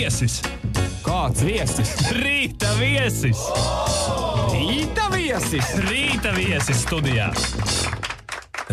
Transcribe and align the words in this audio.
viesis! 0.00 0.38
Kāds 1.04 1.42
viesis? 1.44 1.90
Rīta 2.16 2.70
viesis! 2.78 3.40
Rīta 4.48 5.10
viesis! 5.12 5.72
Rīta 5.84 6.32
viesis 6.32 6.84
studijā! 6.86 7.26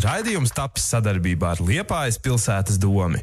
Raidījums 0.05 0.53
tapis 0.55 0.85
sadarbībā 0.93 1.55
ar 1.57 1.63
Liepājas 1.67 2.19
pilsētas 2.23 2.79
domu. 2.79 3.19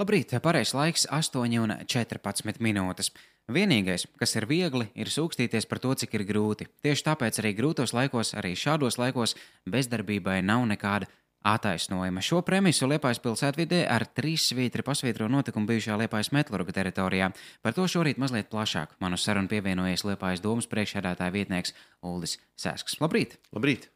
Labrīt, 0.00 0.32
pareizais 0.42 0.72
laiks, 0.74 1.04
8,14 1.12 2.64
minūtes. 2.64 3.12
Vienīgais, 3.52 4.06
kas 4.16 4.32
ir 4.40 4.48
viegli, 4.48 4.88
ir 4.96 5.12
sūkstīties 5.12 5.68
par 5.68 5.82
to, 5.84 5.92
cik 6.00 6.16
ir 6.16 6.24
grūti. 6.24 6.70
Tieši 6.86 7.10
tāpēc 7.10 7.42
arī 7.42 7.52
grūtos 7.58 7.92
laikos, 7.92 8.32
arī 8.40 8.54
šādos 8.56 8.96
laikos, 8.96 9.36
bezdarbībai 9.68 10.40
nav 10.48 10.64
nekāda 10.70 11.10
attaisnojuma. 11.44 12.24
Šo 12.24 12.40
premisu 12.42 12.88
Liepājas 12.88 13.20
pilsētvidē 13.24 13.84
ar 13.92 14.06
trīs 14.16 14.48
svītri 14.50 14.84
pasvītro 14.86 15.28
notikumu 15.30 15.68
bijušā 15.70 15.98
Liepājas 16.00 16.32
metlurga 16.34 16.74
teritorijā. 16.80 17.30
Par 17.62 17.76
to 17.76 17.86
šorīt 17.90 18.20
mazliet 18.20 18.50
plašāk. 18.52 18.96
Manu 19.04 19.20
sarunu 19.20 19.50
pievienojies 19.52 20.06
Liepājas 20.08 20.44
domas 20.44 20.70
priekšsēdētāja 20.72 21.36
vietnieks 21.36 21.76
Uldis 22.02 22.38
Sēsks. 22.56 22.98
Labrīt! 23.04 23.38
Labrīt! 23.52 23.93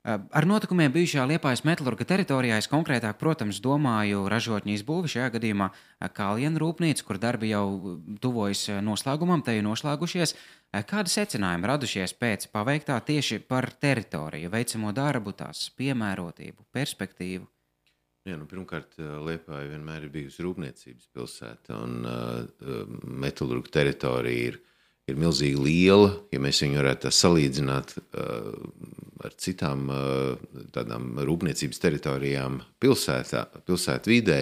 Ar 0.00 0.46
notikumiem 0.48 0.94
bijušajā 0.94 1.26
Liepājas 1.28 1.60
metālurga 1.68 2.06
teritorijā 2.08 2.56
es 2.56 2.68
konkrētāk, 2.72 3.18
protams, 3.20 3.58
domāju 3.60 4.22
ražotņu 4.32 4.72
izbūvi, 4.72 5.10
šajā 5.12 5.26
gadījumā 5.34 5.66
Kalniņa 6.16 6.62
rūpnīca, 6.62 7.04
kur 7.04 7.18
darbi 7.20 7.50
jau 7.50 7.98
tuvojas 8.24 8.62
noslēgumam, 8.80 9.44
te 9.44 9.58
ir 9.58 9.66
noslēgušies. 9.66 10.32
Kādi 10.88 11.12
secinājumi 11.12 11.68
radušies 11.68 12.16
pēc 12.16 12.48
paveiktā 12.54 12.96
tieši 13.04 13.42
par 13.44 13.68
teritoriju, 13.76 14.48
veicamo 14.54 14.94
darbu, 14.96 15.36
tās 15.36 15.66
piemērotību, 15.76 16.64
perspektīvu? 16.72 17.44
Jā, 18.24 18.40
nu, 18.40 18.48
pirmkārt, 18.48 18.96
Liepāja 18.96 19.68
vienmēr 19.74 20.08
ir 20.08 20.16
bijusi 20.16 20.46
rūpniecības 20.46 21.12
pilsēta, 21.12 21.76
un 21.76 22.08
uh, 22.08 22.98
metālurga 23.20 23.76
teritorija 23.80 24.48
ir 24.54 24.60
ir 25.10 25.18
milzīgi 25.20 25.60
liela. 25.60 26.12
Ja 26.32 26.40
mēs 26.42 26.62
viņu 26.64 26.80
varētu 26.80 27.12
salīdzināt 27.14 27.96
uh, 27.98 28.52
ar 29.24 29.34
citām 29.40 29.88
tādām 30.74 31.20
rūpniecības 31.26 31.82
teritorijām 31.82 32.60
pilsētā, 32.82 33.46
pilsētvidē, 33.68 34.40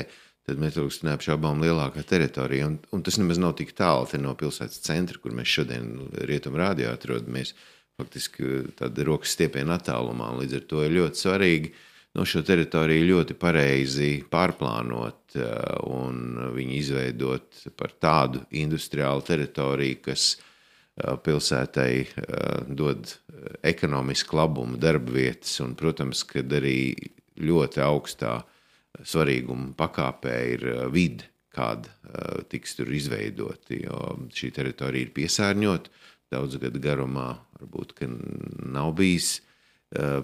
tad 0.48 0.61
metālurgs 0.62 1.03
ir 1.03 1.11
neapšaubām 1.11 1.61
lielākā 1.65 2.05
teritorija. 2.09 2.70
Un, 2.70 2.79
un 2.95 3.03
tas 3.05 3.19
nemaz 3.20 3.41
nav 3.41 3.57
tik 3.59 3.75
tālu 3.77 4.23
no 4.23 4.33
pilsētas 4.39 4.81
centra, 4.85 5.20
kur 5.20 5.35
mēs 5.37 5.51
šodien 5.59 5.91
rietumrādījā 6.31 6.95
atrodamies. 6.97 7.55
Faktiski 7.98 8.69
tāda 8.79 9.05
rokas 9.09 9.35
stiepiena 9.35 9.77
attālumā. 9.81 10.31
Līdz 10.39 10.61
ar 10.61 10.67
to 10.70 10.83
ir 10.87 10.95
ļoti 11.01 11.19
svarīgi 11.25 11.73
no 12.17 12.25
šo 12.27 12.45
teritoriju 12.47 13.09
ļoti 13.11 13.37
pareizi 13.39 14.11
pārplānot 14.31 15.37
un 15.91 16.20
viņu 16.55 16.77
izveidot 16.79 17.65
par 17.79 17.92
tādu 18.01 18.45
industriālu 18.55 19.27
teritoriju, 19.27 20.01
kas 20.07 20.31
pilsētai 20.99 21.93
dod 22.69 23.13
ekonomisku 23.67 24.39
labumu, 24.39 24.79
darba 24.81 25.15
vietas, 25.15 25.55
un, 25.65 25.75
protams, 25.79 26.25
kad 26.29 26.53
arī 26.59 26.95
ļoti 27.39 27.83
augstā 27.85 28.39
svarīguma 29.07 29.75
pakāpē 29.79 30.37
ir 30.57 30.65
vide, 30.91 31.29
kāda 31.55 32.43
tiks 32.51 32.77
tur 32.79 32.91
izveidota. 32.95 33.77
Jo 33.79 34.17
šī 34.35 34.51
teritorija 34.57 35.07
ir 35.07 35.15
piesārņota 35.15 35.93
daudz 36.35 36.59
gadu 36.61 36.83
garumā, 36.83 37.31
varbūt 37.61 37.95
nav 38.69 38.93
bijis 38.99 39.39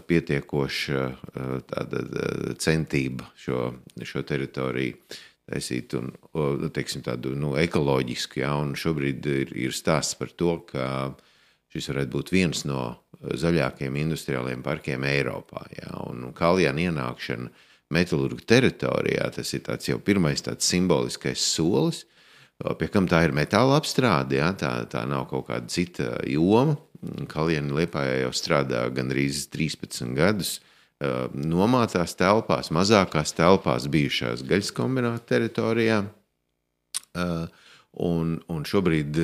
pietiekoša 0.09 1.05
tāda 1.71 2.03
centība 2.61 3.31
šo, 3.41 3.71
šo 4.05 4.23
teritoriju 4.27 4.99
taisīt 5.51 5.95
un, 5.99 6.11
teiksim, 6.75 7.05
tādu 7.05 7.35
nu, 7.39 7.55
ekoloģisku. 7.61 8.41
Ja, 8.43 8.55
šobrīd 8.79 9.27
ir, 9.31 9.53
ir 9.67 9.77
stāsts 9.77 10.17
par 10.19 10.33
to, 10.33 10.57
ka 10.71 10.87
šis 11.75 11.91
varētu 11.93 12.13
būt 12.15 12.33
viens 12.35 12.65
no 12.69 12.87
zaļākajiem 13.25 14.01
industriāliem 14.05 14.65
parkiem 14.65 15.05
Eiropā. 15.09 15.67
Ja, 15.77 15.93
un 16.09 16.31
Kaljāna 16.37 16.89
ienākšana 16.89 17.53
metālurgu 17.95 18.45
teritorijā 18.49 19.29
tas 19.35 19.53
ir 19.55 19.71
jau 19.89 20.01
pirmais 20.03 20.43
tāds 20.43 20.67
simboliskais 20.69 21.45
solis, 21.45 22.05
pie 22.79 22.89
kam 22.93 23.09
tā 23.11 23.25
ir 23.27 23.35
metāla 23.37 23.79
apstrāde. 23.81 24.39
Ja, 24.41 24.53
tā, 24.57 24.77
tā 24.91 25.05
nav 25.09 25.29
kaut 25.33 25.49
kāda 25.51 25.71
cita 25.73 26.19
joma. 26.31 26.79
Kaljāna 27.29 27.83
Liepājā 27.83 28.23
jau 28.23 28.31
strādā 28.33 28.87
gandrīz 28.97 29.43
13 29.53 30.15
gadus. 30.17 30.57
Uh, 30.57 30.74
nomātās 31.03 32.15
telpās, 32.19 32.71
mazākās 32.75 33.33
telpās, 33.37 33.87
bijušās 33.91 34.43
gaļas 34.47 34.73
kombināta 34.77 35.25
teritorijā. 35.35 35.99
Un, 37.95 38.43
un 38.51 38.65
šobrīd, 38.67 39.15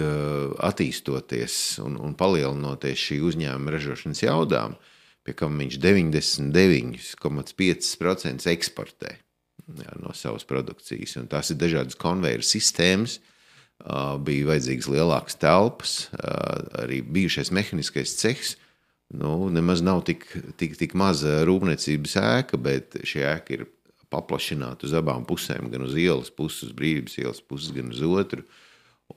attīstoties 0.62 1.80
un, 1.82 1.97
un 1.98 2.14
palielinoties 2.14 2.98
šī 3.03 3.19
uzņēmuma 3.26 3.70
ražošanas 3.75 4.22
jaudām, 4.22 4.78
pie 5.26 5.34
kam 5.34 5.59
viņš 5.59 5.75
99,5% 5.82 8.47
eksportē 8.54 9.10
jā, 9.78 9.92
no 9.98 10.14
savas 10.14 10.47
produkcijas. 10.47 11.16
Un 11.19 11.26
tās 11.30 11.50
ir 11.50 11.59
dažādas 11.59 11.98
konveijera 11.98 12.42
sistēmas, 12.47 13.19
bija 14.22 14.47
vajadzīgas 14.53 14.88
lielākas 14.92 15.34
telpas, 15.41 16.10
arī 16.78 17.03
bijušais 17.03 17.50
mehāniskais 17.56 18.14
cehs 18.20 18.54
nu, 19.10 19.50
nemaz 19.50 19.82
nav 19.82 20.04
tik, 20.06 20.26
tik, 20.60 20.76
tik 20.78 20.97
maza 20.98 21.41
rūpniecības 21.48 22.16
ēka, 22.21 22.60
bet 22.62 22.98
šī 23.06 23.25
ēka 23.26 23.56
ir 23.56 23.69
paplašināta 24.10 24.88
uz 24.88 24.97
abām 24.98 25.26
pusēm, 25.28 25.71
gan 25.72 25.87
uz 25.87 25.94
ielas 25.98 26.32
puses, 26.34 26.71
uz 26.71 26.75
brīvības 26.76 27.21
ielas 27.22 27.41
puses, 27.43 27.72
gan 27.75 27.93
uz 27.94 28.03
otru. 28.06 28.44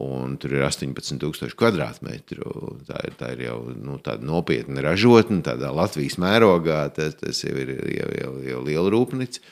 Un 0.02 0.40
tur 0.42 0.56
ir 0.56 0.64
18,000 0.66 1.54
kvadrātmetru. 1.54 2.54
Tā 2.88 2.98
ir, 3.06 3.14
tā 3.20 3.28
ir 3.36 3.44
jau 3.46 3.58
nu, 3.78 4.00
tāda 4.02 4.26
nopietna 4.26 4.82
ražotne, 4.82 5.44
tādā 5.46 5.70
Latvijas 5.70 6.18
mērogā. 6.22 6.88
Tas, 6.96 7.14
tas 7.20 7.44
jau 7.46 7.54
ir 7.62 7.76
jau, 8.00 8.08
jau, 8.18 8.32
jau 8.48 8.64
liela 8.66 8.94
rūpnīca. 8.94 9.44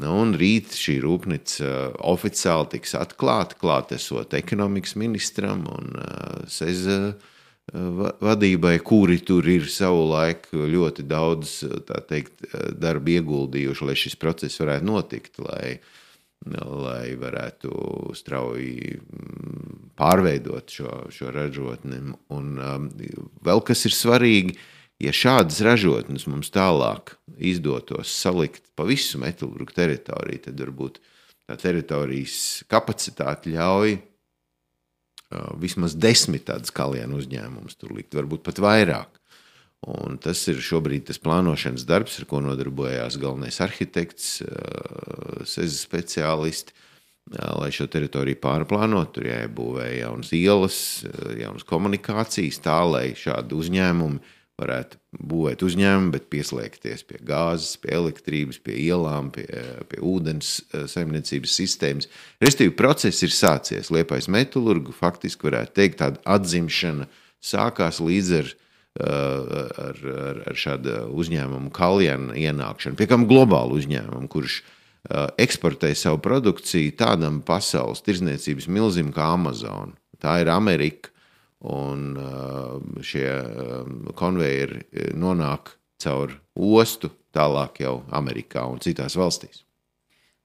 Nu, 0.00 0.14
un 0.24 0.32
rīt 0.34 0.72
šī 0.74 0.96
rūpnīca 1.04 1.68
oficiāli 2.08 2.72
tiks 2.72 2.96
atklāta, 2.98 3.58
klātesot 3.60 4.32
ekonomikas 4.34 4.96
ministram 4.98 5.68
un 5.70 5.92
uh, 6.00 6.40
SEZA 6.50 7.12
vadībai, 7.74 8.78
kuri 8.78 9.18
tur 9.26 9.46
ir 9.50 9.66
savulaik 9.70 10.46
ļoti 10.54 11.02
daudz 11.02 11.64
teikt, 12.08 12.46
darba 12.78 13.16
ieguldījuši, 13.16 13.86
lai 13.88 13.96
šis 13.98 14.16
process 14.20 14.60
varētu 14.62 14.86
notikt, 14.86 15.40
lai, 15.42 15.80
lai 16.46 17.16
varētu 17.18 18.14
strauji 18.14 19.00
mm, 19.00 19.90
pārveidot 19.98 20.70
šo, 20.70 20.94
šo 21.10 21.34
ražotni. 21.34 22.14
Un 22.30 22.54
um, 22.62 22.88
vēl 23.42 23.64
kas 23.66 23.82
ir 23.88 23.96
svarīgi, 23.96 24.54
ja 25.02 25.10
šādas 25.10 25.58
ražotnes 25.66 26.28
mums 26.30 26.54
tālāk 26.54 27.16
izdotos 27.36 28.14
salikt 28.14 28.62
pa 28.78 28.86
visu 28.86 29.18
metālurgu 29.18 29.74
teritoriju, 29.74 30.44
tad 30.46 30.62
varbūt 30.62 31.02
tā 31.50 31.58
teritorijas 31.58 32.62
kapacitāte 32.70 33.50
ļauj 33.58 33.98
vismaz 35.60 35.96
desmit 35.98 36.46
tādas 36.48 36.72
kalienu 36.74 37.20
uzņēmumus 37.20 37.78
tur 37.80 37.94
likt, 37.96 38.14
varbūt 38.16 38.44
pat 38.46 38.60
vairāk. 38.62 39.20
Un 39.86 40.16
tas 40.18 40.40
ir 40.50 40.58
šobrīd 40.64 41.04
tas 41.10 41.20
plānošanas 41.22 41.84
darbs, 41.86 42.16
ar 42.18 42.26
ko 42.26 42.40
nodarbojās 42.42 43.18
galvenais 43.22 43.60
arhitekts, 43.62 44.40
sezes 45.46 45.82
speciālisti, 45.84 46.74
lai 47.30 47.68
šo 47.74 47.86
teritoriju 47.90 48.40
pārplānot. 48.42 49.12
Tur 49.14 49.28
jāiebūvē 49.28 49.90
jaunas 50.00 50.32
ielas, 50.34 50.78
jaunas 51.38 51.66
komunikācijas, 51.68 52.58
tā 52.64 52.80
lai 52.88 53.06
šādi 53.18 53.54
uzņēmumi 53.58 54.34
varētu 54.60 54.98
būvēt 55.16 55.62
uzņēmumu, 55.66 56.12
bet 56.14 56.28
pieslēgties 56.32 57.04
pie 57.08 57.18
gāzes, 57.28 57.76
pie 57.80 57.92
elektrības, 57.96 58.58
pie 58.64 58.76
ielām, 58.86 59.28
pie, 59.34 59.44
pie 59.90 60.00
ūdens 60.00 60.52
eh, 60.72 60.86
saimniecības 60.88 61.56
sistēmas. 61.60 62.08
Restīvi, 62.42 62.72
process 62.76 63.24
ir 63.26 63.34
sācies. 63.36 63.92
Liepais 63.92 64.30
metālurgu 64.32 64.94
faktiski 64.96 65.50
varētu 65.50 65.76
teikt, 65.76 65.98
tāda 66.00 66.22
atzimšana 66.36 67.08
sākās 67.44 68.00
līdz 68.00 68.32
ar, 68.38 68.54
eh, 69.02 69.58
ar, 69.88 70.00
ar, 70.14 70.40
ar 70.52 70.62
šādu 70.64 71.02
uzņēmumu 71.12 71.72
kaljana 71.76 72.38
ienākšanu, 72.40 72.96
pie 72.96 73.10
kam 73.10 73.28
globālu 73.28 73.76
uzņēmumu, 73.82 74.30
kurš 74.32 74.62
eh, 74.62 75.26
eksportē 75.44 75.92
savu 75.92 76.22
produkciju 76.24 76.96
tādam 76.96 77.42
pasaules 77.44 78.00
tirzniecības 78.08 78.70
milzim 78.72 79.12
kā 79.12 79.28
Amazon. 79.36 79.92
Tā 80.16 80.38
ir 80.40 80.48
Amerika 80.48 81.12
un 81.72 82.08
uh, 82.20 83.02
šie 83.02 83.26
um, 83.26 84.00
konveijeri 84.16 84.82
uh, 84.84 85.12
nonāk 85.18 85.74
caur 86.02 86.34
ostu 86.54 87.10
tālāk 87.34 87.82
jau 87.84 88.00
Amerikā 88.14 88.64
un 88.70 88.82
citās 88.82 89.16
valstīs. 89.18 89.62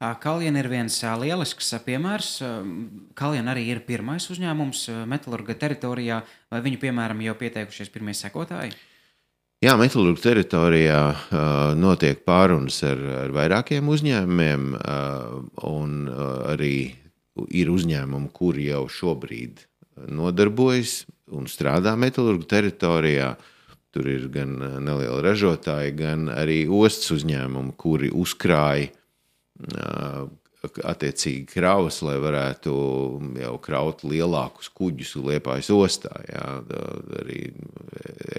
Kalniņa 0.01 0.62
ir 0.63 0.68
viens 0.71 0.95
lielisks 1.21 1.68
piemērs. 1.85 2.29
Kalniņa 3.13 3.51
arī 3.53 3.68
ir 3.69 3.83
pirmais 3.85 4.25
uzņēmums 4.33 4.88
metālurga 5.06 5.53
teritorijā, 5.53 6.23
vai 6.50 6.62
viņu, 6.65 6.79
piemēram, 6.81 7.21
jau 7.21 7.35
pieteikušies 7.38 7.94
pirmie 7.94 8.15
sekotāji? 8.18 8.73
Jā, 9.62 9.75
metālurga 9.77 10.23
teritorijā 10.23 11.01
uh, 11.06 11.41
notiek 11.77 12.23
pārunas 12.25 12.79
ar, 12.81 13.03
ar 13.27 13.35
vairākiem 13.35 13.91
uzņēmumiem, 13.94 14.71
uh, 14.73 15.35
un 15.69 16.07
uh, 16.09 16.23
arī 16.56 16.95
ir 17.53 17.69
uzņēmumi, 17.69 18.31
kuri 18.33 18.71
jau 18.71 18.88
šobrīd 18.89 19.62
nodarbojas 20.09 21.01
un 21.31 21.48
strādā 21.51 21.95
metālurgu 22.00 22.48
teritorijā. 22.50 23.36
Tur 23.92 24.07
ir 24.07 24.30
gan 24.31 24.56
nelieli 24.86 25.19
ražotāji, 25.25 25.95
gan 26.00 26.30
arī 26.31 26.63
ostas 26.71 27.12
uzņēmumi, 27.18 27.74
kuri 27.80 28.07
uzkrāja 28.15 28.88
attiecīgi 30.62 31.48
kravas, 31.50 32.00
lai 32.06 32.18
varētu 32.21 32.74
jau 33.42 33.53
kraut 33.63 34.03
lielākus 34.06 34.69
kuģus 34.77 35.15
Liepājas 35.18 35.71
ostā. 35.74 36.13
Jā. 36.30 36.45
Arī 37.21 37.39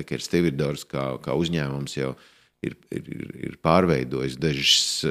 Ekers 0.00 0.30
Tividors 0.30 0.86
kā, 0.88 1.16
kā 1.22 1.34
uzņēmums 1.38 1.96
jau 1.98 2.12
ir, 2.62 2.76
ir, 2.94 3.08
ir 3.50 3.58
pārveidojis 3.64 4.38
dažas 4.40 5.02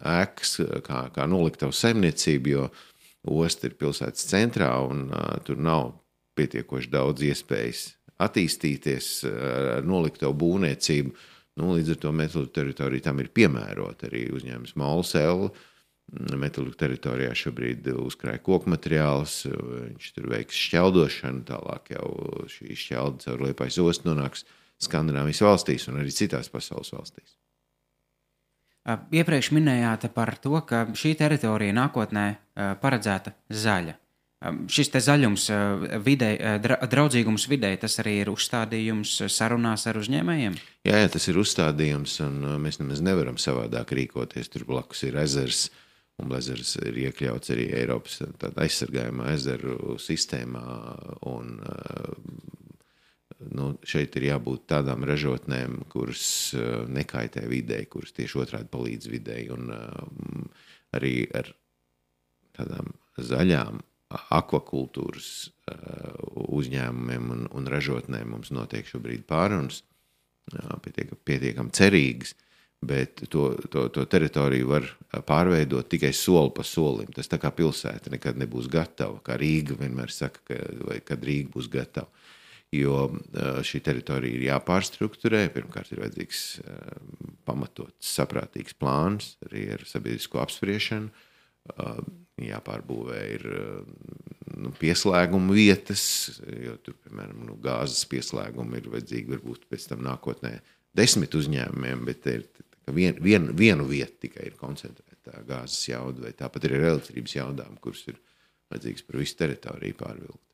ēkas 0.00 0.56
kā, 0.86 1.04
kā 1.12 1.28
noliktavu 1.28 1.76
saimniecību, 1.76 2.56
jo 2.56 2.66
osta 3.28 3.68
ir 3.68 3.76
pilsētas 3.78 4.28
centrā 4.30 4.72
un 4.86 5.08
uh, 5.10 5.36
tur 5.46 5.60
nav 5.62 5.92
pietiekoši 6.38 6.90
daudz 6.92 7.24
iespējas 7.28 7.90
attīstīties 8.22 9.10
ar 9.26 9.84
noliktavu 9.86 10.36
būvniecību. 10.38 11.12
Nu, 11.60 11.74
līdz 11.76 11.94
ar 11.94 12.00
to 12.04 12.12
metālu 12.16 12.48
teritorija 12.54 13.08
tam 13.08 13.20
ir 13.20 13.28
piemērota 13.34 14.08
arī 14.08 14.24
uzņēmums 14.32 14.76
Molsēlu. 14.80 15.50
Metālu 16.40 16.72
teritorijā 16.76 17.32
šobrīd 17.38 17.86
uzkrāja 17.94 18.40
koku 18.44 18.72
materiālus, 18.72 19.42
viņš 19.48 20.08
tur 20.16 20.28
veiks 20.32 20.58
šķeldošanu, 20.66 21.44
tālāk 21.48 21.92
jau 21.94 22.08
šī 22.52 22.76
šķelda 22.76 23.26
caur 23.26 23.46
liepais 23.48 23.78
ostu 23.80 24.10
nonāks 24.10 24.46
Skandināvijas 24.82 25.44
valstīs 25.46 25.86
un 25.88 26.00
arī 26.02 26.10
citās 26.12 26.50
pasaules 26.52 26.90
valstīs. 26.92 27.36
Iepriekš 28.82 29.52
minējāt 29.54 30.08
par 30.14 30.34
to, 30.42 30.56
ka 30.66 30.88
šī 30.98 31.14
teritorija 31.20 31.74
nākotnē 31.76 32.24
paredzēta 32.82 33.30
zaļa. 33.46 33.94
Šis 34.66 34.90
zaļums, 35.06 35.44
vidē, 36.02 36.58
draudzīgums 36.90 37.44
vidē, 37.46 37.70
tas 37.78 37.94
arī 38.02 38.16
ir 38.24 38.30
uzstādījums 38.32 39.12
sarunās 39.30 39.86
ar 39.86 40.00
uzņēmējiem? 40.00 40.56
Jā, 40.88 40.96
jā, 40.98 41.12
tas 41.14 41.28
ir 41.30 41.38
uzstādījums, 41.38 42.16
un 42.26 42.40
mēs 42.64 42.80
nemaz 42.82 43.04
nevaram 43.06 43.38
savādāk 43.38 43.94
rīkoties. 43.94 44.50
Tur 44.50 44.66
blakus 44.66 45.04
ir 45.06 45.20
ezers, 45.22 45.68
un 46.18 46.34
ezers 46.34 46.74
ir 46.82 46.98
iekļauts 47.04 47.54
arī 47.54 47.68
Eiropas 47.84 48.18
aizsargājumā 48.50 49.30
ezeru 49.36 49.94
sistēmā. 50.02 50.64
Un, 51.30 51.54
nu, 53.50 53.72
šeit 53.86 54.16
ir 54.18 54.28
jābūt 54.30 54.66
tādām 54.70 55.06
ražotnēm, 55.08 55.82
kuras 55.92 56.24
nekaitē 56.88 57.44
videi, 57.50 57.86
kuras 57.90 58.14
tieši 58.16 58.42
otrādi 58.44 58.70
palīdz 58.72 59.10
videi. 59.12 59.46
Un 59.54 59.72
arī 60.92 61.16
ar 61.34 61.50
tādām 62.56 62.92
zaļām 63.18 63.80
akvakultūras 64.12 65.28
uh, 65.48 66.12
uzņēmumiem 66.52 67.30
un, 67.34 67.44
un 67.56 67.68
ražotnēm 67.70 68.34
mums 68.34 68.52
notiek 68.54 68.88
šobrīd 68.88 69.24
pārunas, 69.28 69.82
pietiekami 70.84 71.20
pietiekam 71.24 71.70
cerīgas, 71.72 72.34
bet 72.82 73.22
to, 73.30 73.52
to, 73.70 73.86
to 73.94 74.04
teritoriju 74.10 74.68
var 74.72 74.88
pārveidot 75.28 75.86
tikai 75.92 76.10
soli 76.16 76.50
pa 76.56 76.64
solim. 76.66 77.12
Tas 77.14 77.30
tā 77.30 77.38
kā 77.40 77.52
pilsēta 77.54 78.10
nekad 78.12 78.40
nebūs 78.42 78.68
gatava, 78.72 79.20
kā 79.24 79.38
Rīga 79.38 79.78
vienmēr 79.78 80.12
saka, 80.12 80.42
ka, 80.48 80.98
kad 81.06 81.22
Rīga 81.24 81.52
būs 81.54 81.70
gatava. 81.72 82.10
Jo 82.72 83.10
šī 83.68 83.82
teritorija 83.84 84.32
ir 84.38 84.46
jāpārstruktūrē. 84.46 85.42
Pirmkārt, 85.52 85.90
ir 85.92 86.00
vajadzīgs 86.00 86.42
pamatots, 87.44 88.14
saprātīgs 88.14 88.78
plāns 88.80 89.34
arī 89.44 89.66
ar 89.74 89.84
sabiedrisko 89.90 90.40
apspriešanu 90.40 91.12
jāpārbūvē 92.42 93.20
ir 93.36 93.46
nu, 94.58 94.72
pieslēguma 94.80 95.54
vietas, 95.56 96.04
jo 96.42 96.76
tur, 96.84 96.96
piemēram, 97.04 97.44
nu, 97.48 97.56
gāzes 97.62 98.04
pieslēgumi 98.10 98.80
ir 98.80 98.90
vajadzīgi 98.92 99.34
varbūt 99.36 99.66
pēc 99.70 99.88
tam 99.92 100.02
nākotnē 100.06 100.56
desmit 100.96 101.34
uzņēmumiem, 101.38 102.04
bet 102.08 102.28
ir 102.30 102.46
vien, 102.90 103.18
vien, 103.22 103.50
vienu 103.56 103.86
vietu 103.88 104.26
tikai 104.26 104.48
ir 104.50 104.58
koncentrēta 104.60 105.44
gāzes 105.48 105.88
jauda, 105.88 106.26
vai 106.26 106.34
tāpat 106.36 106.66
ir 106.68 106.78
elektrības 106.80 107.36
jaudām, 107.38 107.76
kuras 107.82 108.04
ir 108.10 108.18
vajadzīgas 108.72 109.06
par 109.06 109.20
visu 109.22 109.38
teritoriju 109.38 110.00
pārvilkt. 110.00 110.51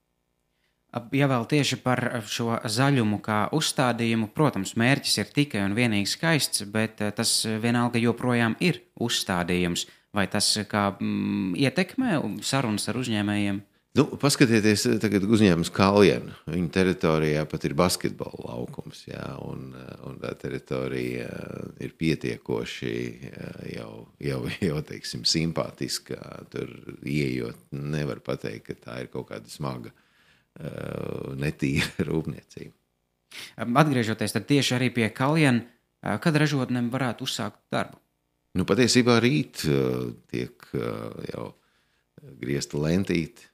Ja 1.12 1.26
vēl 1.28 1.44
tieši 1.44 1.76
par 1.84 2.00
šo 2.24 2.54
zaļumu 2.64 3.18
kā 3.20 3.42
uzstādījumu, 3.52 4.30
protams, 4.32 4.72
mērķis 4.80 5.18
ir 5.20 5.32
tikai 5.36 5.66
un 5.66 5.76
vienīgi 5.76 6.08
skaists, 6.08 6.64
bet 6.72 7.02
tas 7.16 7.32
vienalga 7.60 8.00
joprojām 8.00 8.56
ir 8.64 8.80
uzstādījums. 8.96 9.84
Vai 10.16 10.24
tas 10.32 10.48
kā, 10.70 10.94
mm, 10.96 11.52
ietekmē 11.60 12.16
sarunas 12.40 12.88
ar 12.88 12.96
uzņēmējiem? 12.96 13.60
Nu, 13.98 14.04
paskatieties, 14.20 14.84
tagad 15.02 15.24
uzņēmums 15.26 15.70
Kaljana. 15.74 16.36
Viņa 16.46 16.68
teritorijā 16.72 17.44
pat 17.50 17.64
ir 17.66 17.74
basketbola 17.78 18.52
laukums. 18.52 19.00
Jā, 19.08 19.24
un, 19.42 19.72
un 20.06 20.18
tā 20.22 20.34
teritorija 20.38 21.28
ir 21.82 21.94
pietiekoši 21.98 22.92
jau, 23.74 23.92
jau, 24.22 24.42
jau 24.68 24.82
teiksim, 24.86 25.24
simpātiska. 25.28 26.20
Tur 26.52 26.70
ieejot, 27.02 27.58
nevar 27.74 28.22
pateikt, 28.24 28.68
ka 28.68 28.78
tā 28.84 29.00
ir 29.02 29.10
kaut 29.12 29.32
kāda 29.32 29.50
smaga, 29.50 29.92
netīra 31.38 32.08
rūpniecība. 32.08 32.74
Atgriežoties 33.58 34.34
tieši 34.34 34.74
arī 34.78 34.88
pie 34.94 35.08
Kaljana, 35.14 35.66
kad 36.22 36.36
ražotnēm 36.38 36.88
varētu 36.90 37.26
uzsākt 37.28 37.60
darbu? 37.70 38.00
Nu, 38.58 38.64
patiesībā 38.66 39.18
rīt 39.22 39.62
uh, 39.68 40.08
tiek 40.32 40.64
jau 41.28 41.52
griezta 42.40 42.80
lentīte 42.80 43.46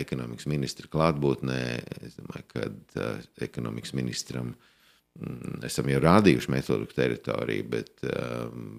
ekonomikas 0.00 0.48
ministra 0.50 0.88
klātbūtnē. 0.92 1.60
Es 2.06 2.16
domāju, 2.18 2.46
ka 2.52 3.10
ekonomikas 3.44 3.94
ministram 3.96 4.54
mm, 5.18 5.60
esam 5.68 5.90
jau 5.90 6.00
rādījuši 6.04 6.52
metodiku 6.54 6.96
teritoriju, 6.96 7.66
bet 7.72 8.04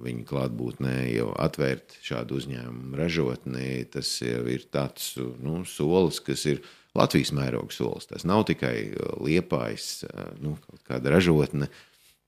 viņa 0.05 0.25
klātbūtnē 0.31 0.95
jau 1.11 1.29
atvērt 1.43 1.99
šādu 2.05 2.41
uzņēmumu 2.41 2.99
ražotni. 2.99 3.69
Tas 3.93 4.15
jau 4.23 4.43
ir 4.53 4.67
tāds 4.73 5.13
nu, 5.43 5.61
solis, 5.69 6.21
kas 6.23 6.47
ir 6.49 6.63
Latvijas 6.97 7.33
mēroga 7.35 7.73
solis. 7.75 8.09
Tas 8.09 8.25
nav 8.25 8.47
tikai 8.49 8.91
liepais, 9.21 10.01
nu, 10.41 10.55
kaut 10.65 10.81
kāda 10.87 11.13
ražotne 11.13 11.69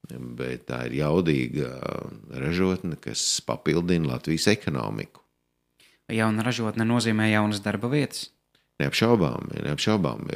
bet 0.09 0.65
tā 0.69 0.83
ir 0.87 0.99
jaudīga 1.03 1.69
ražotne, 2.41 2.97
kas 3.01 3.21
papildina 3.45 4.13
Latvijas 4.15 4.47
ekonomiku. 4.51 5.23
Jauna 6.09 6.43
ražotne 6.45 6.87
nozīmē 6.89 7.29
jaunas 7.29 7.61
darba 7.61 7.91
vietas. 7.91 8.29
Neapšaubām, 8.79 9.51
neapšaubām. 9.67 10.29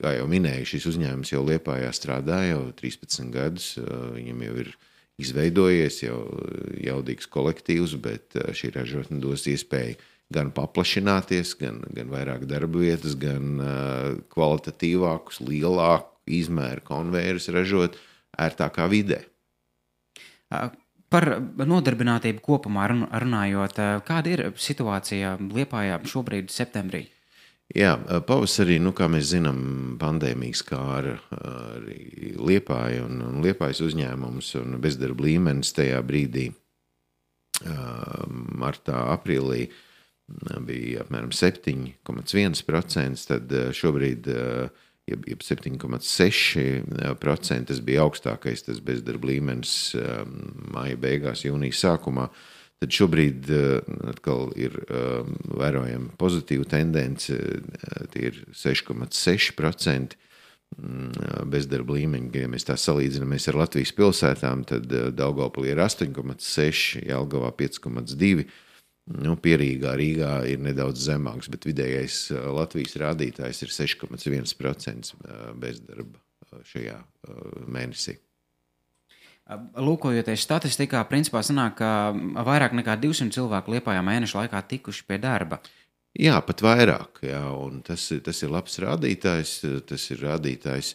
Kā 0.00 0.16
jau 0.16 0.26
minēju, 0.28 0.66
šis 0.66 0.88
uzņēmums 0.90 1.30
jau 1.30 1.44
Lietpājā 1.46 1.92
strādā 1.94 2.40
jau 2.48 2.64
13 2.74 3.30
gadus. 3.32 3.68
Viņam 3.78 4.42
jau 4.48 4.56
ir 4.64 4.72
izveidojies 5.22 6.00
jau 6.02 6.18
jaudīgs 6.82 7.30
kolektīvs, 7.30 7.94
bet 8.02 8.34
šī 8.34 8.72
ražotne 8.74 9.20
dos 9.22 9.46
iespēju 9.48 9.94
gan 10.32 10.54
paplašināties, 10.54 11.52
gan, 11.60 11.82
gan 11.94 12.08
vairāk 12.12 12.46
darba 12.48 12.80
vietas, 12.80 13.18
gan 13.20 13.60
kvalitatīvākus, 14.32 15.42
lielāku 15.44 16.12
izmēru 16.40 16.84
konvejerus 16.88 17.50
ražot. 17.52 17.98
Uh, 17.98 18.10
ērtākā 18.40 18.86
vidē. 18.90 19.22
Par 21.14 21.26
nodarbinātību 21.70 22.42
kopumā 22.42 22.88
runājot, 22.90 23.80
kāda 24.06 24.32
ir 24.32 24.44
situācija 24.58 25.36
Lietpājā 25.42 26.00
šobrīd, 26.10 26.50
septembrī? 26.50 27.04
Jā, 27.74 27.94
pavasarī, 28.28 28.76
nu, 28.82 28.92
kā 28.96 29.06
mēs 29.08 29.30
zinām, 29.30 29.94
pandēmija 30.00 30.58
skāra 30.58 31.14
arī 31.38 32.34
Liepāju 32.36 33.06
un, 33.06 33.22
un 33.24 33.38
Liepājas 33.46 33.80
uzņēmumus 33.86 34.50
un 34.60 34.76
bezdarba 34.84 35.24
līmenis 35.24 35.72
tajā 35.76 36.02
brīdī, 36.04 36.50
martā, 38.60 39.06
aprīlī, 39.14 39.70
bija 40.64 41.04
apmēram 41.04 41.32
7,1%. 41.34 43.26
Tad 43.28 43.52
šobrīd 43.76 44.28
jeb, 45.10 45.20
jeb 45.28 45.40
7,6%. 45.44 47.68
Tas 47.70 47.80
bija 47.84 48.04
augstākais 48.06 48.60
tas 48.66 48.78
bezdarba 48.84 49.26
līmenis 49.32 49.74
um, 50.00 50.34
māja 50.74 50.96
beigās, 51.00 51.46
jūnijas 51.46 51.82
sākumā. 51.84 52.26
Tad 52.82 52.90
šobrīd 52.92 53.40
atkal 54.10 54.50
ir 54.60 54.72
vērojama 55.56 56.10
pozitīva 56.20 56.64
tendence. 56.68 57.32
Tie 58.12 58.22
ir 58.28 58.34
6,6% 58.50 60.16
mm, 60.76 61.12
bezdarba 61.52 61.92
līmeņi. 61.96 62.42
Ja 62.42 62.48
mēs 62.50 62.66
tā 62.68 62.74
salīdzinamies 62.80 63.48
ar 63.48 63.56
Latvijas 63.62 63.92
pilsētām, 63.96 64.58
tad 64.68 64.84
Daugopilī 65.16 65.68
ir 65.72 65.80
8,6, 65.86 67.06
Jelgavā 67.06 67.50
5,2 67.62 68.44
Nu, 69.04 69.34
Pierīgā 69.36 69.92
Rīgā 70.00 70.32
ir 70.48 70.62
nedaudz 70.64 71.02
zemāks, 71.10 71.50
bet 71.52 71.66
vidējais 71.68 72.30
Latvijas 72.32 72.96
rādītājs 73.02 73.60
ir 73.66 73.74
6,1% 73.74 75.10
bezdarba 75.60 76.62
šajā 76.70 76.96
mēnesī. 77.68 78.16
Lūkojoties 79.76 80.40
statistikā, 80.40 81.02
principā 81.04 81.42
sanāk, 81.44 81.76
ka 81.82 81.88
vairāk 82.46 82.72
nekā 82.78 82.96
200 83.02 83.34
cilvēku 83.36 83.74
liepājā 83.74 84.00
mēneša 84.06 84.38
laikā 84.40 84.62
tikuši 84.70 85.04
pie 85.04 85.18
darba. 85.20 85.60
Jā, 86.16 86.38
pat 86.46 86.62
vairāk. 86.64 87.20
Jā, 87.26 87.42
tas, 87.84 88.06
tas 88.24 88.40
ir 88.46 88.52
labs 88.54 88.78
rādītājs. 88.80 89.52
Tas 89.90 90.06
ir 90.14 90.22
rādītājs, 90.24 90.94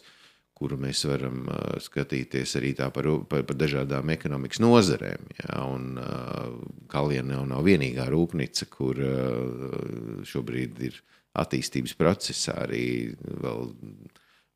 kuru 0.60 0.76
mēs 0.80 1.06
varam 1.08 1.46
uh, 1.48 1.78
skatīties 1.80 2.52
arī 2.60 2.74
par, 2.78 3.06
par, 3.30 3.44
par 3.48 3.56
dažādām 3.56 4.12
ekonomikas 4.12 4.60
nozarēm. 4.60 5.30
Jā, 5.40 5.60
un 5.64 5.94
uh, 5.96 6.58
Kalniņa 6.92 7.38
jau 7.38 7.46
nav 7.48 7.64
vienīgā 7.64 8.08
rūpnīca, 8.12 8.68
kur 8.72 9.00
uh, 9.00 10.20
šobrīd 10.28 10.82
ir 10.90 10.98
attīstības 11.40 11.96
procesā. 11.96 12.58
Arī 12.66 13.14
vēl 13.24 13.70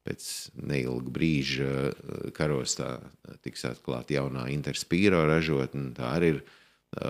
pēc 0.04 0.26
neilga 0.60 1.14
brīža 1.16 1.70
karostā 2.36 2.98
tiks 3.46 3.64
atklāta 3.70 4.18
jaunā 4.18 4.50
Interspīro 4.52 5.22
ražotne. 5.30 5.94
Tā 5.96 6.10
arī 6.18 6.34
ir 6.34 6.44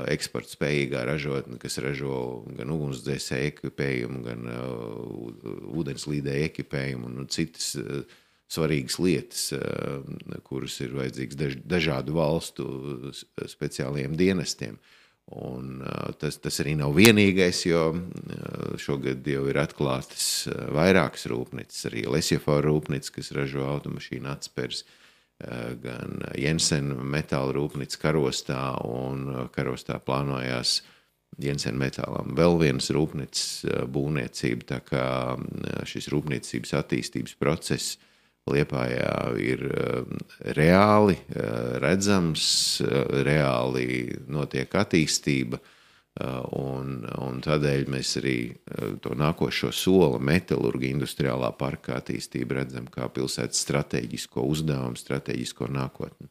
eksporta 0.08 0.54
spējīgā 0.54 1.02
ražotne, 1.08 1.58
kas 1.60 1.76
ražo 1.82 2.44
gan 2.56 2.70
ugunsdzēsēju 2.72 3.50
ekipējumu, 3.50 4.20
gan 4.24 4.46
uh, 4.50 5.48
ūdenslīdēju 5.74 6.46
ekipējumu 6.50 7.10
un 7.10 7.18
nu, 7.20 7.26
citas 7.32 7.74
uh, 7.80 8.04
svarīgas 8.54 8.99
lietas, 9.02 9.44
uh, 9.56 10.40
kuras 10.46 10.78
ir 10.84 10.94
vajadzīgas 10.96 11.38
daž, 11.40 11.56
dažādu 11.76 12.14
valstu 12.18 12.66
s- 13.12 13.25
speciālajiem 13.54 14.14
dienestiem. 14.18 14.78
Un, 15.34 15.78
uh, 15.80 16.11
tas, 16.20 16.37
tas 16.37 16.58
arī 16.61 16.75
nav 16.76 16.92
vienīgais, 16.99 17.62
jo 17.66 17.87
šogad 18.78 19.25
jau 19.26 19.46
ir 19.49 19.56
atklātas 19.62 20.26
vairākas 20.76 21.25
rūpnīcas, 21.32 21.87
arī 21.88 22.04
Lesjafora 22.12 22.66
rūpnīca, 22.68 23.14
kas 23.16 23.32
ražo 23.32 23.64
automašīnu 23.73 24.28
atspērs, 24.28 24.84
uh, 24.84 25.73
gan 25.80 26.20
Jensen 26.38 26.92
metāla 27.08 27.56
rūpnīca 27.56 28.02
karostā, 28.04 28.61
un 28.84 29.49
karostā 29.56 29.96
plānojās 30.04 30.82
Jensen 31.40 31.80
metālam 31.80 32.37
vēl 32.38 32.61
vienas 32.61 32.92
rūpnīcas 32.94 33.88
būvniecība, 33.90 34.68
tā 34.76 34.82
kā 34.87 35.06
uh, 35.34 35.80
šis 35.88 36.12
rūpniecības 36.12 36.76
attīstības 36.84 37.34
process 37.40 37.96
Liepājā 38.50 39.14
ir 39.40 39.62
um, 39.72 40.18
reāli 40.56 41.16
uh, 41.16 41.78
redzams, 41.80 42.44
uh, 42.84 43.06
reāli 43.24 44.18
notiek 44.28 44.74
attīstība. 44.82 45.60
uh, 45.60 45.70
Un, 46.14 47.00
un 47.18 47.40
tādēļ 47.42 47.88
mēs 47.90 48.12
arī 48.20 48.36
to 49.02 49.16
nākošo 49.18 49.72
soli, 49.74 50.20
metālurģija, 50.22 50.94
industriālā 50.94 51.48
parka 51.58 51.96
attīstību 51.98 52.54
redzam 52.60 52.86
kā 52.86 53.08
pilsētas 53.10 53.64
stratēģisko 53.64 54.44
uzdevumu, 54.46 54.94
stratēģisko 54.94 55.66
nākotni. 55.74 56.30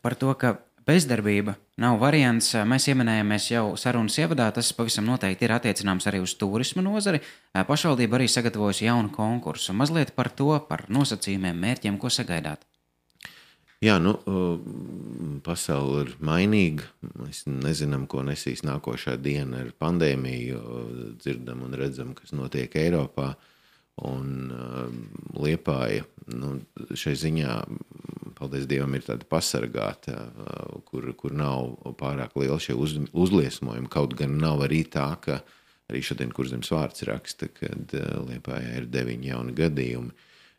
Par 0.00 0.16
to, 0.16 0.32
ka 0.40 0.54
bezdarbība 0.88 1.54
nav 1.80 1.98
variants, 2.00 2.54
mēs 2.68 2.88
ieminējāmies 2.90 3.50
jau 3.52 3.64
sarunas 3.80 4.16
ievadā. 4.18 4.48
Tas 4.56 4.72
pavisam 4.76 5.06
noteikti 5.08 5.46
ir 5.46 5.54
attiecināms 5.58 6.08
arī 6.08 6.22
uz 6.24 6.34
turisma 6.40 6.82
nozari. 6.84 7.20
Pašvaldība 7.52 8.18
arī 8.18 8.30
sagatavojusi 8.32 8.88
jaunu 8.88 9.12
konkursu. 9.14 9.76
Mazliet 9.76 10.14
par 10.16 10.32
to, 10.32 10.54
par 10.70 10.86
nosacījumiem, 10.92 11.60
mērķiem, 11.66 12.00
ko 12.00 12.10
sagaidāt. 12.12 12.64
Jā, 13.78 14.00
nu, 14.02 14.16
uh, 14.26 15.38
pasaule 15.46 16.00
ir 16.02 16.16
mainīga. 16.24 16.88
Mēs 17.20 17.44
nezinām, 17.46 18.08
ko 18.10 18.24
nesīs 18.26 18.64
nākošā 18.66 19.14
diena 19.22 19.62
ar 19.62 19.70
pandēmiju. 19.78 20.62
Dzirdam 21.22 21.62
un 21.68 21.78
redzam, 21.78 22.10
kas 22.18 22.34
notiek 22.34 22.74
Eiropā. 22.80 23.36
Un 24.08 24.50
uh, 24.54 24.90
Liepāja 25.38 26.02
nu, 26.34 26.56
šai 26.98 27.14
ziņā, 27.18 27.54
paldies 28.38 28.68
Dievam, 28.70 28.94
ir 28.96 29.04
tāda 29.06 29.26
pasargāta, 29.28 30.14
uh, 30.14 30.78
kur, 30.88 31.10
kur 31.18 31.34
nav 31.36 31.74
pārāk 32.00 32.36
liela 32.40 32.58
šie 32.62 32.76
uz, 32.78 32.96
uzliesmojumi. 33.12 33.90
Kaut 33.92 34.16
gan 34.18 34.38
nav 34.40 34.64
arī 34.68 34.84
tā, 34.88 35.10
ka 35.24 35.40
arī 35.88 36.02
šodien, 36.04 36.32
kur 36.34 36.48
zemes 36.50 36.70
vārds 36.72 37.06
raksta, 37.08 37.50
kad 37.52 37.94
uh, 37.98 38.16
Liepājā 38.28 38.80
ir 38.82 38.90
deviņi 38.92 39.32
jauni 39.32 39.56
gadījumi. 39.58 40.16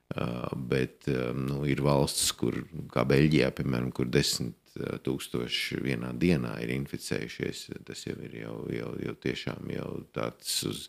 Uh, 0.10 0.48
bet 0.70 1.06
nu, 1.38 1.60
ir 1.70 1.84
valsts, 1.86 2.32
kur, 2.34 2.56
kā 2.90 3.04
Beļģijā, 3.06 3.52
piemēram, 3.60 3.92
kur 3.94 4.08
desmit 4.10 4.58
tūkstoši 5.06 5.82
vienā 5.84 6.14
dienā 6.18 6.56
ir 6.64 6.74
inficējušies. 6.76 7.66
Tas 7.86 8.06
jau 8.08 8.16
ir 8.26 8.40
jau, 8.44 8.56
jau, 8.74 8.94
jau 9.06 9.16
tiešām 9.26 9.70
jau 9.74 9.90
tāds 10.16 10.56
uz, 10.70 10.88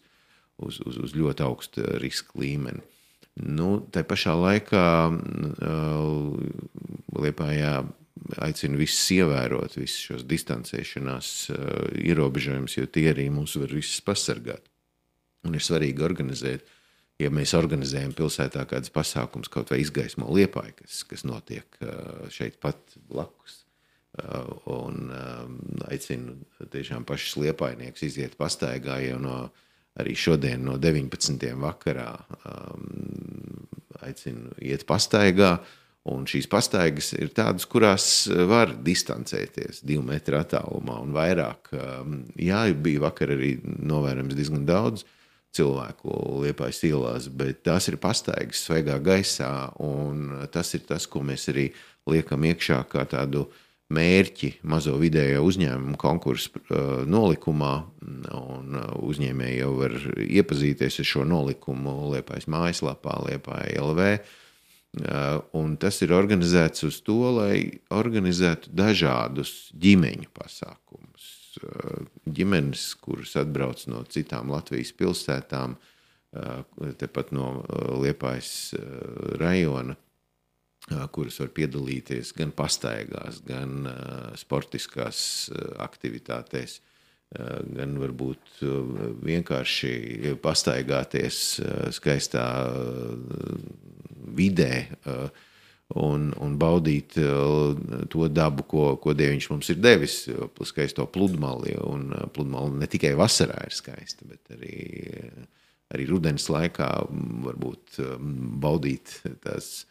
uz, 0.61 0.81
uz, 0.87 0.99
uz 1.05 1.17
ļoti 1.17 1.45
augstu 1.47 1.85
riska 2.03 2.41
līmeni. 2.41 2.85
Nu, 3.39 3.79
tā 3.95 4.03
pašā 4.05 4.35
laikā 4.37 4.87
uh, 5.11 6.35
Liepājā 7.21 7.75
aicinu 8.45 8.81
visus 8.81 9.07
ievērot 9.15 9.77
visus 9.79 10.03
šos 10.11 10.27
distancēšanās 10.29 11.31
ierobežojumus, 12.01 12.77
jo 12.79 12.91
tie 12.91 13.09
arī 13.13 13.29
mūs 13.33 13.57
var 13.61 13.73
visus 13.75 14.03
pasargāt. 14.05 14.69
Un 15.47 15.57
ir 15.57 15.65
svarīgi 15.65 16.05
organizēt, 16.05 16.67
ja 17.21 17.31
mēs 17.33 17.55
organizējam 17.57 18.13
pilsētā 18.17 18.67
kādas 18.69 18.93
pasākums, 18.93 19.51
kaut 19.53 19.73
vai 19.73 19.81
izgaismo 19.83 20.29
liepāju, 20.37 20.77
kas, 20.83 21.01
kas 21.09 21.25
notiek 21.29 21.81
šeit 22.33 22.61
pat 22.63 22.79
blakus. 23.09 23.63
Un 24.71 25.11
aicinu 25.89 26.37
tiešām 26.73 27.07
pašus 27.09 27.39
liepainieks 27.41 28.05
iziet 28.05 28.37
pastaigā 28.41 28.99
jau 29.07 29.21
no 29.23 29.37
arī 29.99 30.15
šodien 30.17 30.63
no 30.65 30.77
19. 30.79 31.51
vakarā. 31.61 32.13
Um, 32.47 33.67
aicinu 34.01 34.55
iet 34.63 34.87
pastaigā. 34.89 35.59
Un 36.11 36.25
šīs 36.25 36.47
pastaigas 36.49 37.11
ir 37.13 37.29
tādas, 37.37 37.67
kurās 37.69 38.25
var 38.49 38.71
distancēties 38.73 39.83
divu 39.85 40.01
metru 40.07 40.39
attālumā 40.39 40.97
un 41.05 41.13
vairāk. 41.13 41.69
Um, 41.77 42.23
Jā, 42.41 42.63
bija 42.73 43.03
vakar 43.05 43.35
arī 43.35 43.59
novērojams 43.65 44.39
diezgan 44.39 44.65
daudz 44.69 45.05
cilvēku 45.53 46.15
liepais 46.45 46.81
ielās, 46.87 47.27
bet 47.29 47.65
tās 47.67 47.91
ir 47.91 47.99
pastaigas 48.01 48.63
svaigā 48.65 48.97
gaisā. 49.03 49.51
Tas 50.55 50.73
ir 50.79 50.87
tas, 50.89 51.05
ko 51.11 51.25
mēs 51.27 51.49
arī 51.53 51.69
liekam 52.09 52.49
iekšā 52.49 52.81
kā 52.89 53.05
tādu 53.11 53.49
mērķi 53.91 54.53
mazo 54.71 54.95
vidējo 55.01 55.43
uzņēmumu 55.49 55.99
konkursu 56.01 56.61
uh, 56.61 57.01
nolikumā. 57.11 57.73
Un 58.37 58.77
uh, 58.79 58.93
uzņēmēji 59.07 59.59
jau 59.61 59.73
var 59.81 59.97
iepazīties 60.27 61.01
ar 61.03 61.09
šo 61.13 61.25
nolikumu 61.29 62.13
Liepājas 62.15 62.49
mājaslapā, 62.51 63.19
Liepāja 63.29 63.83
LV. 63.83 64.13
Uh, 64.21 64.37
Un 65.55 65.77
tas 65.79 66.01
ir 66.03 66.11
organizēts 66.11 66.83
uz 66.83 66.97
to, 67.07 67.21
lai 67.37 67.79
organizētu 67.95 68.73
dažādus 68.75 69.71
ģimeņu 69.79 70.33
pasākumus. 70.35 71.29
Uh, 71.63 72.09
Ģimenes, 72.27 72.89
kuras 73.03 73.37
atbrauc 73.39 73.85
no 73.91 74.03
citām 74.11 74.51
Latvijas 74.51 74.91
pilsētām, 74.99 75.77
uh, 75.79 76.63
tepat 76.99 77.31
no 77.35 77.53
uh, 77.61 77.93
Liepājas 78.03 78.75
rajona, 79.39 79.95
kuras 81.15 81.39
var 81.43 81.51
piedalīties 81.55 82.33
gan 82.37 82.53
pastaigās, 82.57 83.43
gan 83.47 83.89
sportiskās 84.39 85.51
aktivitātēs, 85.83 86.81
gan 87.77 87.95
varbūt 88.03 88.65
vienkārši 89.27 90.35
pastaigāties 90.43 91.61
skaistā 91.95 92.49
vidē. 94.41 94.73
Un, 96.01 96.29
un 96.39 96.53
baudīt 96.55 97.17
to 97.19 98.27
dabu, 98.31 98.63
ko, 98.71 98.83
ko 99.03 99.11
Dievs 99.19 99.49
mums 99.51 99.73
ir 99.73 99.81
devis, 99.83 100.21
skaisto 100.71 101.09
pludmali. 101.11 101.75
Un 101.83 102.13
pludmali 102.31 102.79
ne 102.79 102.87
tikai 102.91 103.17
vasarā 103.19 103.65
ir 103.67 103.75
skaista, 103.75 104.23
bet 104.31 104.55
arī, 104.55 104.77
uh, 105.19 105.49
arī 105.95 106.07
rudenī 106.11 106.43
laikā 106.55 106.89
varbūt 107.47 108.01
baudīt 108.63 109.17
tās, 109.45 109.85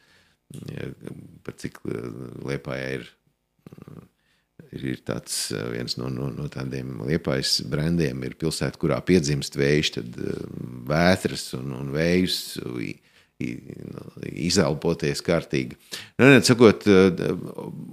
par 1.46 1.58
cik 1.62 1.82
uh, 1.86 2.08
liepā 2.48 2.80
ir. 2.96 3.10
mm, 3.74 4.08
Ir 4.76 4.84
ir 4.86 4.98
tāds 5.08 5.34
uh, 5.56 5.70
viens 5.72 5.96
no, 5.98 6.10
no, 6.14 6.28
no 6.36 6.46
tādiem 6.52 7.00
liepais 7.08 7.56
brendiem, 7.72 8.20
ir 8.28 8.36
pilsēta, 8.38 8.78
kurā 8.78 9.00
piedzimst 9.02 9.56
vējš, 9.58 9.92
tad 9.96 10.18
uh, 10.20 10.44
vētras 10.90 11.48
un, 11.58 11.72
un 11.78 11.88
vējus 11.96 12.60
nu, 12.68 12.76
izelpoties 14.28 15.24
kārtīgi. 15.26 15.78
Nu, 16.20 16.28
ne, 16.28 16.42
sakot, 16.46 16.84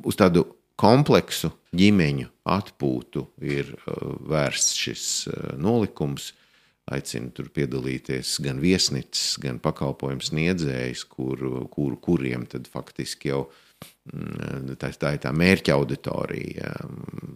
uz 0.04 0.18
tādu 0.18 0.42
kompleksu 0.76 1.52
ģimeņu 1.78 2.26
atpūtu 2.50 3.22
ir 3.46 3.70
vērsts 4.26 4.74
šis 4.82 5.06
nolikums. 5.62 6.32
Aicinu 6.86 7.32
tur 7.34 7.48
piedalīties 7.50 8.36
gan 8.44 8.60
viesnīcas, 8.62 9.40
gan 9.42 9.56
pakalpojumu 9.58 10.22
sniedzējs, 10.22 11.02
kur, 11.10 11.40
kur, 11.72 11.96
kuriem 11.98 12.44
tad 12.46 12.68
faktiski 12.70 13.32
jau 13.32 13.40
mm, 14.12 14.76
tā, 14.78 14.92
tā 14.94 15.16
ir 15.16 15.24
tā 15.24 15.32
mērķa 15.34 15.74
auditorija. 15.74 16.70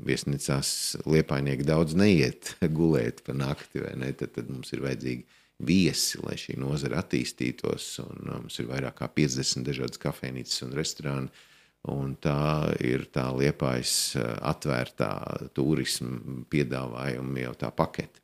Viesnīcās 0.07 0.71
liepainieki 1.03 1.67
daudz 1.67 1.99
neiet 1.99 2.55
gulēt 2.79 3.25
pa 3.27 3.35
nakti, 3.35 3.83
vai 3.83 3.97
ne? 3.99 4.13
Tad, 4.15 4.37
tad 4.39 4.55
mums 4.55 4.71
ir 4.71 4.85
vajadzīgi 4.87 5.27
viesi, 5.67 6.23
lai 6.23 6.39
šī 6.39 6.55
nozara 6.63 7.03
attīstītos. 7.03 7.91
Un, 8.07 8.23
uh, 8.29 8.39
mums 8.45 8.63
ir 8.63 8.71
vairāk 8.71 9.01
kā 9.03 9.11
50 9.19 9.67
dažādas 9.67 9.99
kafejnīcas 10.07 10.63
un 10.69 10.79
restorāni. 10.79 11.47
Un 11.91 12.15
tā 12.23 12.71
ir 12.87 13.09
tā 13.11 13.27
liepais 13.35 13.99
uh, 14.15 14.31
atvērtā 14.55 15.11
turisma 15.59 16.45
piedāvājuma 16.55 17.49
jau 17.49 17.55
tā 17.67 17.75
pakete. 17.75 18.23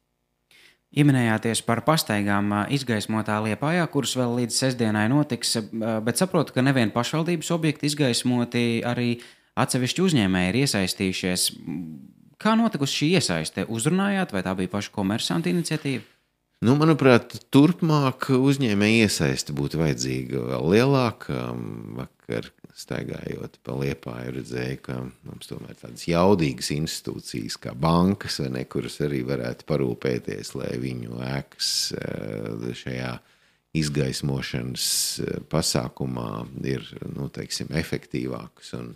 Ieminējāties 0.97 1.61
par 1.67 1.83
pastaigām 1.85 2.55
izgaismotā 2.73 3.37
liepājā, 3.45 3.85
kuras 3.93 4.15
vēl 4.17 4.33
līdz 4.41 4.61
sestdienai 4.63 5.05
notiks, 5.13 5.53
bet 6.07 6.17
saprotu, 6.17 6.55
ka 6.57 6.65
nevien 6.65 6.89
pašvaldības 6.95 7.53
objekti 7.53 7.91
izgaismoti, 7.91 8.65
arī 8.81 9.19
atsevišķi 9.61 10.05
uzņēmēji 10.07 10.53
ir 10.55 10.61
iesaistījušies. 10.63 11.47
Kā 12.41 12.57
notikusi 12.57 13.03
šī 13.03 13.13
iesaiste? 13.21 13.69
Uzrunājāt, 13.73 14.33
vai 14.33 14.45
tā 14.45 14.57
bija 14.57 14.73
paša 14.73 14.93
komersantu 14.97 15.53
iniciatīva? 15.53 16.16
Nu, 16.65 16.73
manuprāt, 16.81 17.35
turpmāk 17.53 18.31
uzņēmēja 18.33 19.07
iesaiste 19.07 19.53
būtu 19.57 19.83
vajadzīga 19.83 20.41
vēl 20.55 20.71
lielāka. 20.73 21.51
Vakar 21.99 22.49
staigājot 22.77 23.59
pa 23.65 23.77
liepāju, 23.77 24.33
redzēju, 24.39 24.79
ka 24.85 24.97
mums 25.29 25.49
tomēr 25.51 25.77
tādas 25.77 26.07
jaudīgas 26.09 26.71
institūcijas, 26.75 27.59
kā 27.61 27.73
bankas, 27.77 28.39
ne, 28.53 28.65
kuras 28.69 28.97
arī 29.05 29.23
varētu 29.29 29.69
parūpēties, 29.69 30.55
lai 30.57 30.75
viņu 30.81 31.21
ēkas 31.29 31.71
eh, 31.97 32.67
šajā 32.83 33.13
izgaismošanas 33.77 34.89
eh, 35.25 35.39
pasākumā 35.53 36.31
ir 36.69 36.89
nu, 37.13 37.29
teiksim, 37.33 37.73
efektīvākas. 37.77 38.73
Un, 38.81 38.95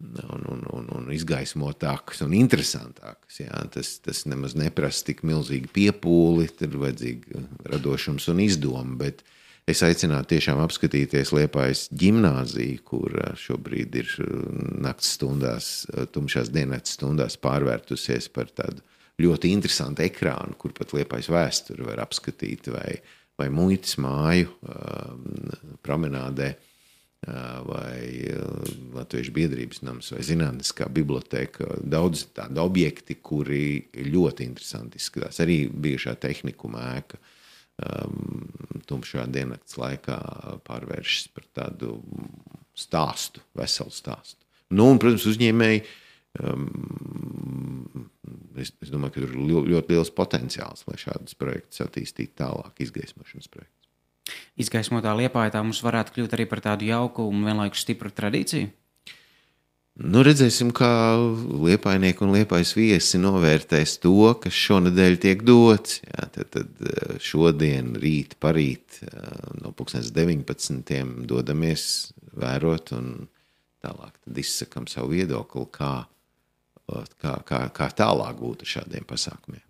un, 0.00 0.44
un, 0.46 0.62
un, 0.72 0.86
un 0.94 1.08
izgaismotākas 1.14 2.22
un 2.22 2.34
interesantākas. 2.38 3.40
Jā. 3.42 3.64
Tas, 3.74 3.96
tas 4.04 4.24
nemaz 4.30 4.54
neprasa 4.58 5.08
tik 5.10 5.24
milzīgi 5.26 5.70
piepūli, 5.74 6.46
tur 6.58 6.70
ir 6.70 6.84
vajadzīga 6.84 7.42
radošums 7.72 8.28
un 8.32 8.42
izdoma. 8.44 8.94
Bet 9.02 9.24
es 9.68 9.82
aicinātu 9.84 10.36
tiešām 10.36 10.62
apskatīties 10.62 11.34
Liepājas 11.34 11.88
gimnāziju, 11.98 12.84
kur 12.86 13.18
ā, 13.24 13.32
šobrīd 13.38 13.98
ir 14.02 14.14
ā, 14.22 14.30
naktas 14.86 15.16
stundās, 15.18 15.72
ā, 15.90 16.06
tumšās 16.14 16.52
dienas 16.54 16.94
stundās 16.94 17.38
pārvērtusies 17.42 18.30
par 18.34 18.52
tādu 18.54 18.84
ļoti 19.18 19.50
interesantu 19.50 20.06
ekrānu, 20.06 20.54
kur 20.62 20.70
pat 20.76 20.94
Liepājas 20.94 21.32
vēsturi 21.34 21.86
var 21.88 22.04
apskatīt 22.04 22.70
vai, 22.70 23.00
vai 23.38 23.50
muitas 23.50 23.98
māju 23.98 24.54
promenādē 25.82 26.52
vai 27.26 28.30
Latvijas 28.94 29.30
biedrības 29.34 29.82
nams, 29.82 30.12
vai 30.14 30.22
zinātniskā 30.22 30.86
biblioteka. 30.92 31.80
Daudz 31.82 32.28
tādu 32.36 32.62
objekti, 32.62 33.18
kuri 33.18 33.88
ļoti 34.06 34.46
interesanti 34.46 35.00
izskatās. 35.00 35.40
Arī 35.42 35.64
bijušā 35.68 36.14
tehnikuma 36.22 36.84
ēka 36.94 37.18
um, 37.18 38.46
tumšā 38.86 39.26
diennakts 39.34 39.78
laikā 39.80 40.18
pārvēršas 40.68 41.32
par 41.34 41.48
tādu 41.58 41.96
stāstu, 42.78 43.42
veselu 43.58 43.94
stāstu. 43.94 44.44
Nu, 44.70 44.90
un, 44.92 45.00
protams, 45.02 45.26
uzņēmēji. 45.26 45.82
Um, 46.38 46.68
es, 48.60 48.70
es 48.84 48.92
domāju, 48.92 49.14
ka 49.14 49.22
tur 49.24 49.32
ir 49.32 49.66
ļoti, 49.72 49.94
liels 49.94 50.12
potenciāls, 50.14 50.84
lai 50.86 50.98
šādus 51.00 51.34
projektus 51.40 51.82
attīstītu 51.82 52.36
tālāk, 52.44 52.78
izgaismošanas 52.84 53.50
projektus. 53.50 53.77
Izgaismotā 54.58 55.14
liepājā 55.14 55.54
tā 55.54 55.62
mums 55.62 55.80
varētu 55.86 56.16
kļūt 56.16 56.34
arī 56.34 56.48
par 56.50 56.62
tādu 56.64 56.88
jauku 56.88 57.28
un 57.30 57.46
vienlaikus 57.46 57.84
stipru 57.86 58.10
tradīciju. 58.10 58.72
Nu, 59.98 60.20
redzēsim, 60.22 60.68
kā 60.70 60.88
liepainieki 61.66 62.22
un 62.22 62.30
liepais 62.36 62.70
viesi 62.78 63.18
novērtēs 63.18 63.96
to, 63.98 64.14
kas 64.38 64.54
šonadēļ 64.54 65.16
tiek 65.24 65.42
dots. 65.46 65.96
Jā, 66.06 66.28
tad, 66.36 66.52
tad 66.54 66.84
eh, 66.86 67.16
šodien, 67.18 67.96
rīt, 67.98 68.36
parīt 68.38 69.00
eh, 69.02 69.10
no 69.58 69.74
19. 69.74 70.94
dodamies 71.26 71.88
vērot 72.38 72.94
un 72.94 73.10
tālāk 73.82 74.38
izsakām 74.38 74.86
savu 74.86 75.16
viedokli, 75.16 75.66
kā, 75.74 75.92
kā, 77.18 77.34
kā, 77.50 77.64
kā 77.74 77.90
tālāk 77.98 78.38
būtu 78.38 78.70
šādiem 78.78 79.06
pasākumiem. 79.06 79.67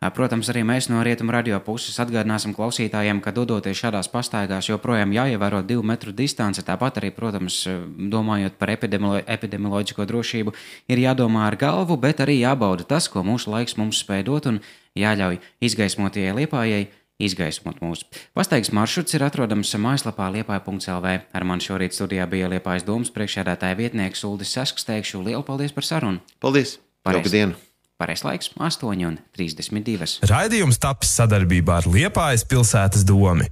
Protams, 0.00 0.48
arī 0.48 0.62
mēs 0.64 0.86
no 0.88 1.02
rietumu 1.04 1.34
radio 1.34 1.58
puses 1.60 1.98
atgādināsim 2.00 2.54
klausītājiem, 2.56 3.18
ka 3.20 3.34
dodoties 3.36 3.82
šādās 3.82 4.08
pastaigās, 4.08 4.70
joprojām 4.70 5.12
jāievēro 5.12 5.60
divu 5.60 5.84
metru 5.84 6.14
distance. 6.16 6.64
Tāpat 6.64 7.02
arī, 7.02 7.10
protams, 7.12 7.66
domājot 8.14 8.56
par 8.56 8.72
epidemiolo 8.72 9.20
epidemioloģisko 9.20 10.08
drošību, 10.08 10.56
ir 10.88 11.04
jādomā 11.04 11.44
ar 11.50 11.58
galvu, 11.60 12.00
bet 12.00 12.24
arī 12.24 12.38
jābauda 12.40 12.88
tas, 12.88 13.10
ko 13.12 13.20
mūsu 13.28 13.52
laiks 13.52 13.76
mums 13.76 14.00
spēj 14.00 14.24
dot, 14.30 14.48
un 14.48 14.64
jāļauj 14.96 15.36
izgaismotajai 15.68 16.32
liepājai 16.40 16.82
izgaismot 17.20 17.84
mūsu. 17.84 18.08
Pastaigas 18.32 18.72
maršruts 18.72 19.20
ir 19.20 19.28
atrodams 19.28 19.76
mājaslapā 19.76 20.32
liepāja.lv. 20.38 21.16
Ar 21.20 21.44
mani 21.44 21.68
šorīt 21.68 21.96
studijā 21.96 22.24
bija 22.30 22.48
Liepājas 22.48 22.88
domas 22.88 23.12
priekšsēdētāja 23.12 23.76
vietnieks 23.84 24.24
Uldis 24.24 24.56
Sasks. 24.56 24.88
Teikšu 24.88 25.20
lielu 25.28 25.44
paldies 25.44 25.76
par 25.76 25.84
sarunu! 25.84 26.24
Paldies! 26.40 26.78
Pareizi. 27.04 27.52
Pareizais 28.00 28.24
laiks- 28.24 28.50
8,32. 28.68 30.24
Raidījums 30.30 30.80
tapis 30.80 31.12
sadarbībā 31.18 31.82
ar 31.82 31.88
Liepājas 31.92 32.46
pilsētas 32.48 33.04
domu. 33.04 33.44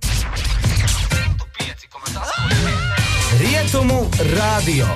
Rietumu 3.42 4.00
radio. 4.32 4.88